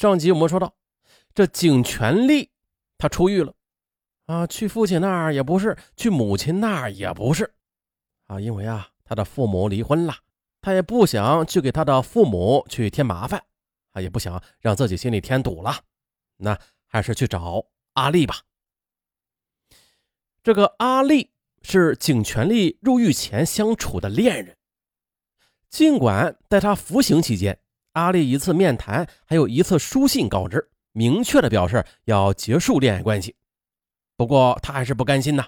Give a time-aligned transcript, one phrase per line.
[0.00, 0.74] 上集我们说到，
[1.34, 2.50] 这景全力
[2.96, 3.52] 他出狱了，
[4.24, 7.52] 啊，去父亲那儿也不是，去母亲那儿也不是，
[8.24, 10.14] 啊，因为啊，他的父母离婚了，
[10.62, 13.44] 他也不想去给他的父母去添麻烦，
[13.92, 15.84] 啊，也不想让自己心里添堵了，
[16.38, 18.36] 那还是去找阿丽吧。
[20.42, 21.30] 这个阿丽
[21.60, 24.56] 是景全力入狱前相处的恋人。
[25.68, 27.60] 尽管在他服刑期间，
[27.92, 33.34] 阿丽一次面谈，还有一次书信告知，明确的表示要结束恋爱关系。
[34.16, 35.46] 不过他还是不甘心呐，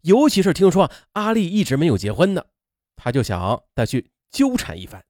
[0.00, 2.44] 尤其是听说阿丽一直没有结婚呢，
[2.96, 5.04] 他就想再去纠缠一番。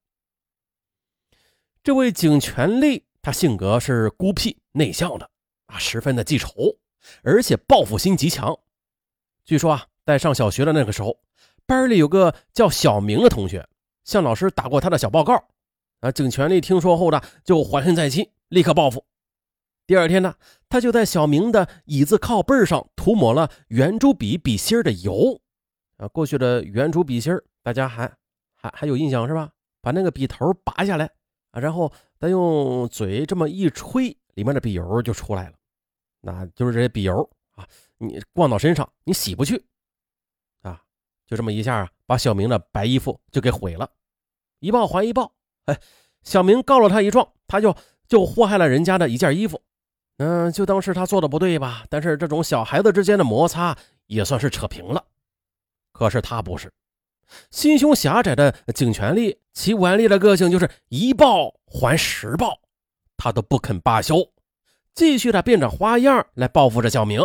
[1.82, 5.30] 这位景全力，他性格是孤僻内向的
[5.66, 6.76] 啊，十分的记仇，
[7.22, 8.58] 而且报复心极强。
[9.44, 11.18] 据说啊，在上小学的那个时候，
[11.66, 13.66] 班里有个叫小明的同学，
[14.04, 15.42] 向老师打过他的小报告。
[16.04, 19.06] 啊，景全力听说后呢，就怀恨在心，立刻报复。
[19.86, 20.34] 第二天呢，
[20.68, 25.40] 他就在小明的椅子靠背上涂抹了圆珠笔笔芯的油。
[25.96, 27.32] 啊，过去的圆珠笔芯
[27.62, 28.06] 大家还
[28.54, 29.50] 还还有印象是吧？
[29.80, 31.08] 把那个笔头拔下来
[31.52, 35.54] 啊，然后再用嘴这么一吹，里面的笔油就出来了。
[36.20, 37.66] 那就是这些笔油啊。
[37.96, 39.64] 你灌到身上，你洗不去，
[40.60, 40.82] 啊，
[41.26, 43.88] 就这么一下啊，把小明的白衣服就给毁了，
[44.58, 45.32] 一报还一报，
[45.66, 45.78] 哎，
[46.22, 47.74] 小明告了他一状，他就
[48.06, 49.60] 就祸害了人家的一件衣服，
[50.18, 53.76] 嗯，就当是他做的不对吧，但是这种小孩子之间的摩擦
[54.06, 55.04] 也算是扯平了，
[55.92, 56.72] 可是他不是，
[57.50, 62.58] 心胸狭窄的景全力，其顽劣的个性就是一报还十报，
[63.16, 64.32] 他都不肯罢休，
[64.94, 67.20] 继续的变着花样来报复着小明。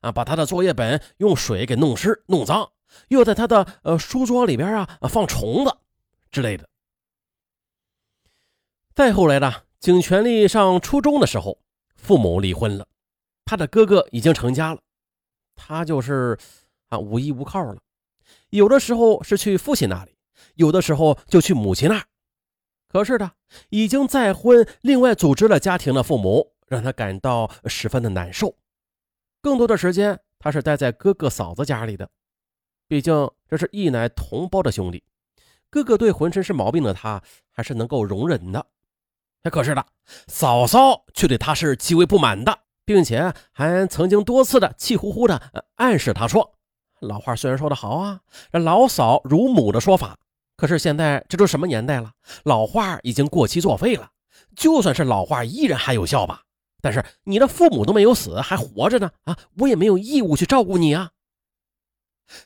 [0.00, 2.70] 啊，把他的作业本用水给弄湿、弄脏，
[3.08, 5.74] 又在他的呃书桌里边啊放虫子
[6.30, 6.68] 之类的。
[8.94, 11.58] 再后来呢，景全力上初中的时候，
[11.96, 12.86] 父母离婚了，
[13.44, 14.80] 他的哥哥已经成家了，
[15.56, 16.38] 他就是
[16.90, 17.82] 啊无依无靠了。
[18.50, 20.16] 有的时候是去父亲那里，
[20.54, 22.04] 有的时候就去母亲那。
[22.86, 23.32] 可是呢，
[23.70, 28.56] 已经再婚、另外组织了家庭的父母，让他感到十分的难受。
[29.42, 32.08] 更多的时间，他是待在哥哥嫂子家里的，
[32.86, 35.02] 毕竟这是一奶同胞的兄弟，
[35.68, 37.20] 哥哥对浑身是毛病的他
[37.50, 38.64] 还是能够容忍的。
[39.50, 39.86] 可是的，
[40.26, 45.40] 嫂嫂却对他是极为不满的，并且还曾经多次的气呼呼的
[45.76, 46.54] 暗示他说
[47.00, 48.20] ：“老话虽然说的好啊，
[48.52, 50.16] 这老嫂如母的说法，
[50.56, 52.12] 可是现在这都什么年代了，
[52.44, 54.10] 老话已经过期作废了，
[54.56, 56.42] 就算是老话，依然还有效吧。”
[56.80, 59.38] 但是你的父母都没有死，还活着呢啊！
[59.56, 61.12] 我也没有义务去照顾你啊。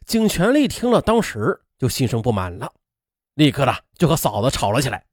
[0.07, 2.73] 景全力听了，当时就心生不满了，
[3.35, 5.05] 立刻的就和嫂子吵了起来。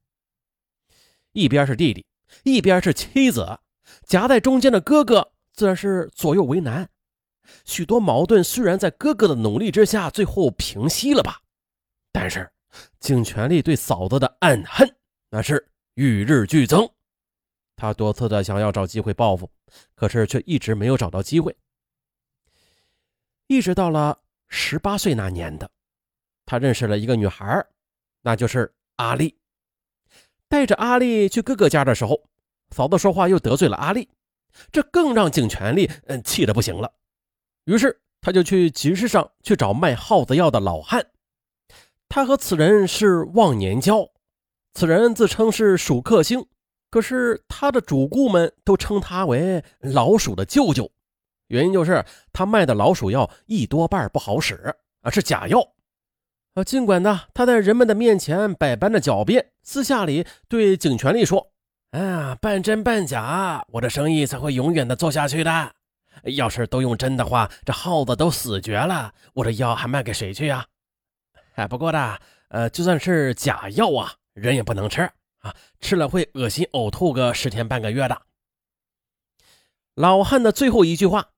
[1.36, 2.06] 一边是弟弟，
[2.44, 3.58] 一边是妻子，
[4.04, 6.88] 夹在中间的哥哥自然是左右为难。
[7.66, 11.42] 许多矛盾虽然在哥哥的努力之下最后平息了吧，
[12.10, 12.50] 但是
[13.00, 14.96] 景全力对嫂子的暗恨
[15.28, 16.88] 那是与日俱增。
[17.76, 19.50] 他多次的想要找机会报复，
[19.94, 21.54] 可是却一直没有找到机会。
[23.46, 24.18] 一直到了
[24.48, 25.70] 十八岁那年的，
[26.46, 27.62] 他认识了一个女孩，
[28.22, 29.36] 那就是阿丽。
[30.48, 32.22] 带着阿丽去哥哥家的时候，
[32.70, 34.08] 嫂子说话又得罪了阿丽，
[34.70, 36.92] 这更让景全力嗯气得不行了。
[37.64, 41.06] 于是他就去集市上去找卖耗子药的老汉，
[42.08, 44.08] 他和此人是忘年交，
[44.74, 46.46] 此人自称是鼠克星。
[46.88, 50.90] 可是他的主顾们都称他为老鼠的舅舅，
[51.48, 55.60] 原因就是他卖的老鼠药一多半不好使啊，是假药
[56.56, 56.64] 啊。
[56.64, 61.52] 尽管呢，他在人们的面前百般的狡辩，私下里对警权力说
[61.92, 65.72] ：“哎呀，半真半假，我的生意才会永远的做下去的。
[66.24, 70.66] 要是都用真的话，这耗子都死绝了，我的药还卖给谁去呀？
[71.54, 72.18] 哎，不过的，
[72.48, 75.02] 呃，就算是假药啊，人也不能吃
[75.38, 78.22] 啊。”吃了会恶心呕吐个十天半个月的。
[79.94, 81.28] 老汉的最后一句话，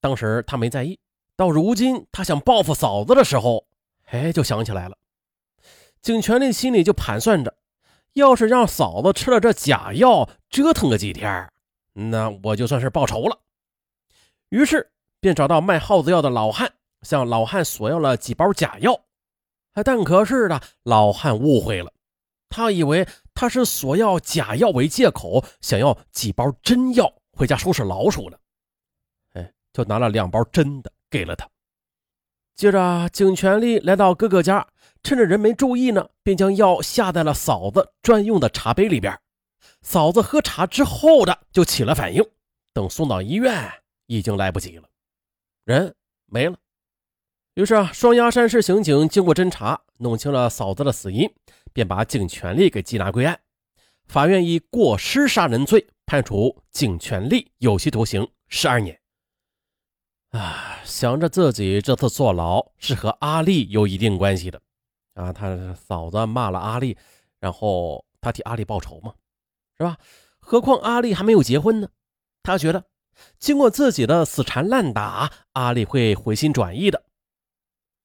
[0.00, 0.98] 当时他没在意，
[1.34, 3.66] 到如今他想报复嫂子的时候，
[4.10, 4.96] 哎，就想起来了。
[6.02, 7.54] 景全力心里就盘算着，
[8.12, 11.50] 要是让嫂子吃了这假药，折腾个几天，
[11.92, 13.40] 那我就算是报仇了。
[14.50, 16.72] 于是便找到卖耗子药的老汉，
[17.02, 19.00] 向老汉索要了几包假药。
[19.84, 21.92] 但可是呢，老汉误会了，
[22.48, 23.08] 他以为。
[23.32, 28.36] 他是索要假药为借口，想要几包真药回家收拾老鼠呢。
[29.32, 31.48] 哎，就拿了两包真的给了他。
[32.60, 34.66] 接着，景全力来到哥哥家，
[35.02, 39.18] 趁着人没注意呢，便将药下在了嫂子专用的茶杯里边。
[39.80, 42.22] 嫂子喝茶之后的就起了反应，
[42.74, 43.66] 等送到医院
[44.08, 44.86] 已经来不及了，
[45.64, 45.94] 人
[46.26, 46.58] 没了。
[47.54, 51.32] 于是啊，双鸭山市刑警经过侦查，弄清了嫂子的死因，
[51.72, 53.40] 便把景全利给缉拿归案。
[54.06, 58.99] 法院以过失杀人罪判处景全利有期徒刑十二年。
[60.30, 64.60] 啊，想着自己这次坐牢是和阿丽有一定关系的，
[65.14, 66.96] 啊，他嫂子骂了阿丽，
[67.40, 69.12] 然后他替阿丽报仇嘛，
[69.76, 69.96] 是吧？
[70.38, 71.88] 何况阿丽还没有结婚呢，
[72.44, 72.84] 他觉得
[73.40, 77.02] 经过自己的死缠烂打，阿丽会回心转意的。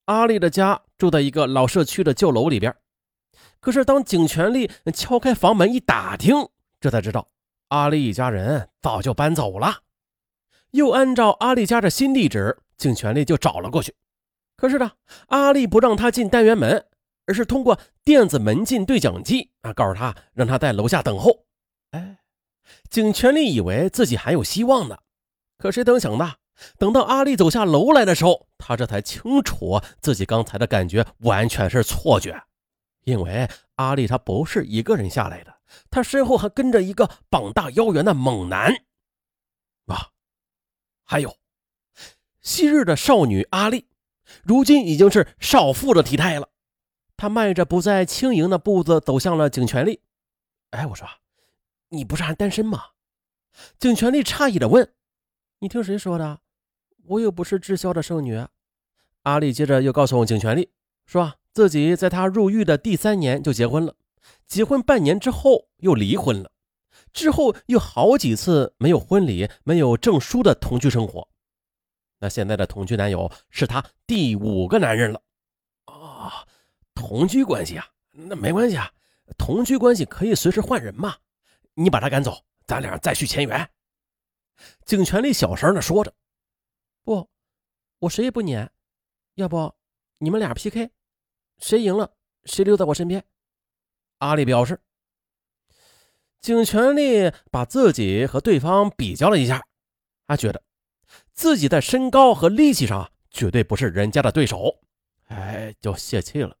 [0.06, 2.74] 阿丽的家住在一个老社区的旧楼里边，
[3.60, 6.48] 可是当景全利敲开房门一打听，
[6.80, 7.28] 这才知道
[7.68, 9.82] 阿丽一家人早就搬走了。
[10.76, 13.94] 又按照阿丽家的新地址，景全利就找了过去。
[14.56, 14.92] 可是呢，
[15.28, 16.86] 阿丽不让他进单元门，
[17.26, 21.44] 而是通过电子门禁对讲机啊，告诉他让他在楼下等候。
[21.90, 22.18] 哎，
[22.88, 24.98] 景全利以为自己还有希望呢，
[25.58, 26.34] 可谁曾想呢？
[26.78, 32.44] 等到阿丽走下楼来的时候，他这才清楚自己刚才的感觉完全是错觉，
[33.04, 35.54] 因为阿丽她不是一个人下来的，
[35.90, 38.72] 她身后还跟着一个膀大腰圆的猛男。
[41.06, 41.36] 还有
[42.42, 43.86] 昔日的少女阿丽，
[44.42, 46.50] 如今已经是少妇的体态了。
[47.16, 50.00] 她迈着不再轻盈的步子走向了景全利。
[50.70, 51.08] 哎，我说，
[51.88, 52.82] 你不是还单身吗？
[53.78, 54.92] 景全利诧异的问
[55.60, 56.40] ：“你听谁说的？”
[57.08, 58.44] 我又不是滞销的剩女，
[59.22, 60.70] 阿丽接着又告诉景全利，
[61.06, 63.94] 说自己在他入狱的第三年就结婚了，
[64.46, 66.50] 结婚半年之后又离婚了，
[67.16, 71.26] 之后又好几次没有婚礼、没有证书的同居生活。
[72.18, 75.22] 那现在的同居男友是他第五个男人了。
[75.86, 76.46] 啊，
[76.94, 78.92] 同居关系啊，那没关系啊，
[79.38, 81.16] 同居关系可以随时换人嘛。
[81.72, 83.70] 你把他赶走，咱俩再续前缘。
[84.84, 86.12] 景全利小声的说着。
[87.02, 87.30] 不，
[88.00, 88.70] 我谁也不撵。
[89.36, 89.74] 要不
[90.18, 90.90] 你们俩 PK，
[91.60, 92.12] 谁赢了
[92.44, 93.24] 谁留在我身边。
[94.18, 94.78] 阿丽表示。
[96.46, 99.60] 景全力把自己和对方比较了一下，
[100.28, 100.62] 他觉得
[101.34, 104.72] 自己在身高和力气上绝对不是人家的对手，
[105.24, 106.56] 哎，就泄气了。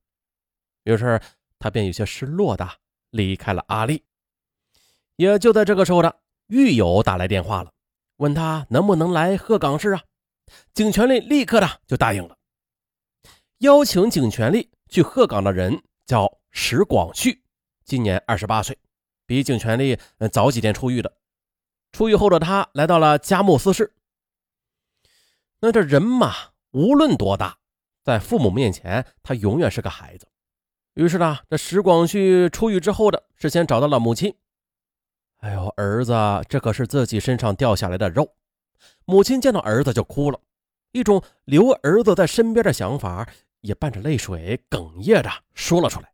[0.82, 1.20] 于是
[1.60, 2.68] 他便有些失落的
[3.10, 4.02] 离开了阿丽。
[5.14, 6.16] 也就在这个时候的
[6.48, 7.70] 狱友打来电话了，
[8.16, 10.02] 问他能不能来鹤岗市啊？
[10.74, 12.36] 景全利立刻的就答应了。
[13.58, 17.40] 邀请景全利去鹤岗的人叫石广旭，
[17.84, 18.76] 今年二十八岁，
[19.26, 19.98] 比景全利
[20.32, 21.12] 早几天出狱的。
[21.92, 23.92] 出狱后的他来到了佳木斯市。
[25.60, 26.32] 那这人嘛，
[26.70, 27.58] 无论多大，
[28.02, 30.28] 在父母面前，他永远是个孩子。
[30.94, 34.34] 于是呢，这石广旭出狱之后的，事先找到了母亲。
[35.38, 36.12] 哎呦，儿子，
[36.48, 38.34] 这可是自己身上掉下来的肉。
[39.04, 40.40] 母亲见到儿子就哭了，
[40.92, 43.28] 一种留儿子在身边的想法
[43.60, 46.12] 也伴着泪水哽咽着说了出来。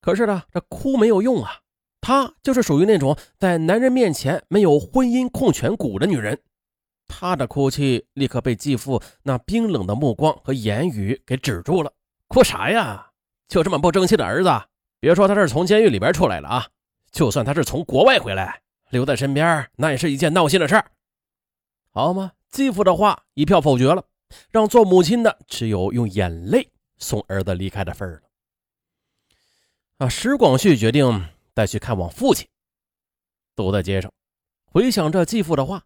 [0.00, 1.61] 可是呢，这哭没有用啊，
[2.02, 6.38] 她就是属于那种在男人面前没有婚姻控权骨的女人。
[7.08, 11.90] 她的哭泣立刻被继父那冰冷的目光和言语给止住了。
[12.28, 13.08] 哭啥呀？
[13.48, 14.50] 就这么不争气的儿子，
[14.98, 16.66] 别说他是从监狱里边出来了啊，
[17.10, 20.90] 就算他是从国外回来，留在身边那也是一件闹心的事儿。
[21.90, 22.32] 好吗？
[22.48, 24.04] 继父的话一票否决了，
[24.50, 28.22] 让做母亲的只有用眼泪送儿子离开的份儿了。
[29.98, 32.48] 啊，石广旭决定再去看望父亲。
[33.54, 34.12] 走在街上，
[34.64, 35.84] 回想着继父的话，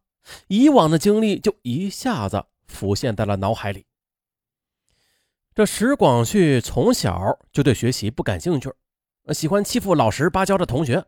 [0.48, 3.84] 以往的经历就一下子浮现在了脑海里。
[5.54, 8.72] 这石广旭从小就对学习不感兴趣，
[9.32, 11.04] 喜欢欺负老实巴交的同学，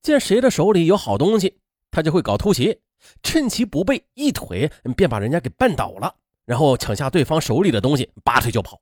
[0.00, 2.80] 见谁的手里有好东西，他就会搞偷袭。
[3.20, 8.80] 趁其不备，一腿便把人家给绊倒了，然后抢下对方手里的东西，拔腿就跑。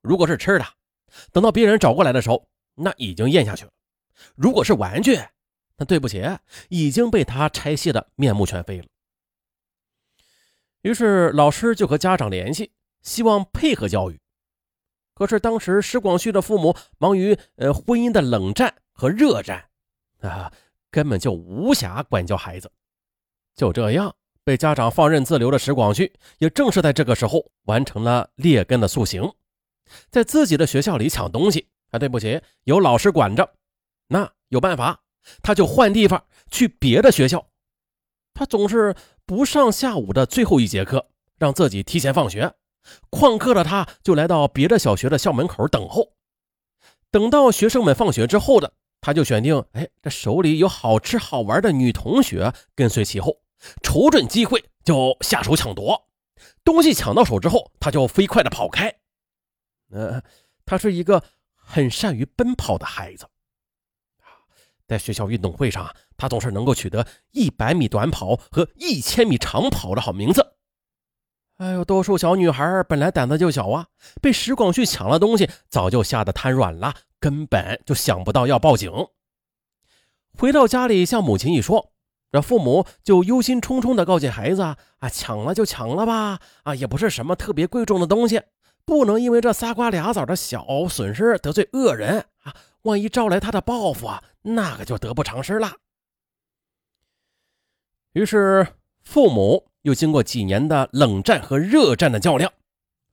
[0.00, 0.64] 如果是吃的，
[1.30, 3.70] 等到别人找过来的时候，那已经咽下去了；
[4.34, 5.18] 如果是玩具，
[5.76, 6.22] 那对不起，
[6.68, 8.86] 已经被他拆卸的面目全非了。
[10.82, 12.72] 于是老师就和家长联系，
[13.02, 14.20] 希望配合教育。
[15.14, 19.68] 可是当时石广旭的父母忙于呃婚姻的冷战和热战，
[20.20, 20.52] 啊，
[20.90, 22.70] 根本就无暇管教孩子。
[23.56, 29.32] 就这样，被家长放任自流的石广旭，也正是在这个时候完成了劣根的塑形，
[30.10, 31.68] 在自己的学校里抢东西。
[31.90, 33.50] 啊，对不起，有老师管着，
[34.08, 35.02] 那有办法，
[35.42, 37.48] 他就换地方去别的学校。
[38.34, 38.94] 他总是
[39.26, 42.54] 不上下午的最后一节课，让自己提前放学。
[43.10, 46.14] 旷课的他就来到别的小学的校门口等候。
[47.10, 53.42] 等到学生们放学之后的，他就选定，哎，这手里有好吃好玩的女同学跟随其后，
[53.82, 56.08] 瞅准机会就下手抢夺。
[56.64, 58.94] 东西抢到手之后，他就飞快的跑开。
[59.90, 60.22] 呃，
[60.64, 61.22] 他是一个
[61.54, 63.26] 很善于奔跑的孩子。
[64.88, 70.54] 在学校运动会上，他总是能够取得一百米短跑和一千米长跑的好名次。
[71.58, 73.88] 哎呦，多数小女孩本来胆子就小啊，
[74.22, 78.90] 被石广旭抢了东西，早就吓得瘫软了，根本就想不到要报警。
[80.38, 81.92] 回到家里，向母亲一说，
[82.30, 84.62] 这父母就忧心忡忡地告诫孩子
[85.00, 88.40] ：“啊，抢了就抢了吧，啊，也不是什么特别贵重的东西，
[88.84, 92.54] 不能因为这仨瓜俩枣的小损失得罪恶人啊，
[92.88, 95.76] 万一招来他的报复啊，那可就得不偿失了。”
[98.12, 98.66] 于是
[99.02, 99.66] 父母。
[99.82, 102.52] 又经过几年的冷战和热战的较量，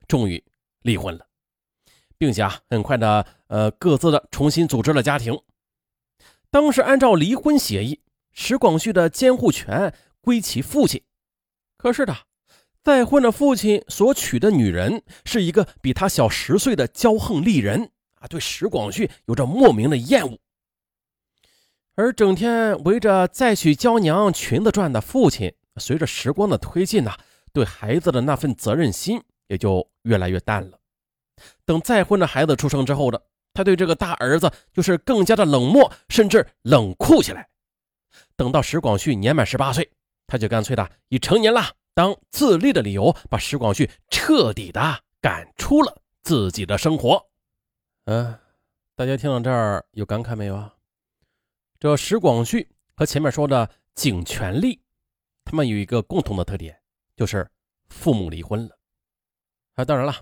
[0.08, 0.44] 终于
[0.82, 1.26] 离婚了，
[2.18, 5.40] 并且啊，很快的呃各自的重新组织了家庭。
[6.50, 8.02] 当时按照离婚协议，
[8.32, 11.02] 石广旭的监护权归其父亲。
[11.78, 12.14] 可是的，
[12.82, 20.38] 再婚的父亲所娶的女人是一个比他小十岁的骄横丽人啊，对石广旭有着莫名的厌恶。
[21.94, 25.54] 而整天围着再娶娇娘裙子转的父亲。
[25.78, 27.12] 随着时光的推进呢，
[27.52, 30.78] 对孩子的那份责任心也就越来越淡了。
[31.66, 37.46] 等再婚的孩子出生之后的，他对这个大儿子就是更加的冷漠，甚至冷酷起来。
[38.36, 39.90] 等到石广旭年满十八岁，
[40.26, 47.22] 他就干脆的以成年了当自立的理由，把石广旭彻底的赶出了自己的生活。
[48.06, 48.38] 嗯，
[48.94, 50.72] 大家听到这儿有感慨没有啊？
[51.80, 54.80] 这石广旭和前面说的景全利。
[55.44, 56.80] 他们有一个共同的特点，
[57.16, 57.48] 就是
[57.88, 58.78] 父母离婚了。
[59.74, 60.14] 啊，当然了，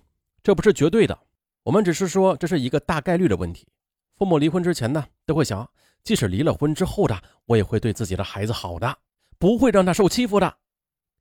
[0.43, 1.19] 这不是绝对的，
[1.63, 3.69] 我们只是说这是一个大概率的问题。
[4.17, 5.71] 父母离婚之前呢，都会想，
[6.03, 8.99] 即使离了婚之后的，我也会对自己的孩子好的，
[9.39, 10.57] 不会让他受欺负的。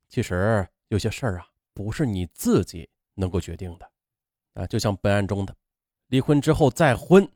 [0.08, 3.90] 其实有些事儿啊，不是你自己能够决定的。
[4.54, 5.54] 啊，就像本案中的，
[6.08, 7.28] 离婚之后再婚，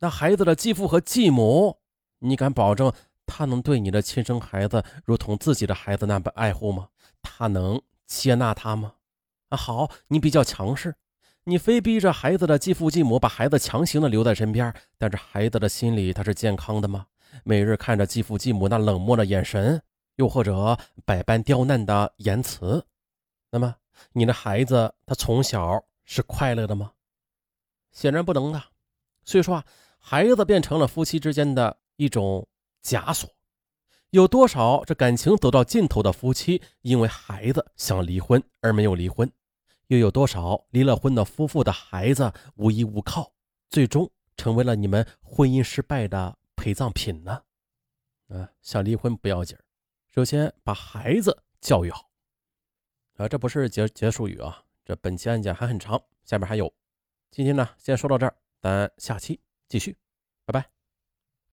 [0.00, 1.78] 那孩子的继父和继母，
[2.18, 2.92] 你敢保证？
[3.30, 6.88] 他能对你的亲生孩子如同自己的孩子那般爱护吗？
[7.20, 8.94] 他能接纳他吗？
[9.50, 10.94] 啊，好，你比较强势，
[11.44, 17.04] 你非逼着孩子的继父继母把孩子强行的留在身边，但是孩子的心里他是健康的吗？
[17.44, 19.82] 每日看着继父继母那冷漠的眼神，
[20.16, 22.86] 又或者百般刁难的言辞，
[23.50, 23.74] 那么
[24.12, 26.92] 你的孩子他从小是快乐的吗？
[27.98, 28.62] 显然不能的。
[29.24, 29.64] 所以说啊，
[29.98, 32.46] 孩子变成了夫妻之间的一种。
[32.80, 33.28] 枷锁，
[34.10, 39.30] 有多少这感情走到尽头的夫妻，因为孩子想离婚而没有离婚？
[39.88, 43.32] 又有多少离了婚的夫妇的孩子无依无靠，
[43.68, 47.42] 最终成为了你们婚姻失败的陪葬品呢？
[48.28, 49.58] 啊，想离婚不要紧
[50.14, 52.08] 首先把孩子教育好。
[53.16, 56.72] 啊，这不是结结束语啊，这本期案件还很长，下面还有。
[57.30, 59.96] 今天呢，先说到这儿，咱下期继续。